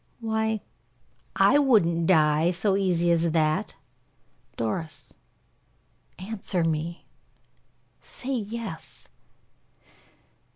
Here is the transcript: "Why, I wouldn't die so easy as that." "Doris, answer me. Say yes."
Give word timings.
"Why, 0.19 0.61
I 1.35 1.59
wouldn't 1.59 2.07
die 2.07 2.49
so 2.49 2.75
easy 2.75 3.11
as 3.11 3.29
that." 3.33 3.75
"Doris, 4.57 5.15
answer 6.17 6.63
me. 6.63 7.05
Say 8.01 8.33
yes." 8.33 9.07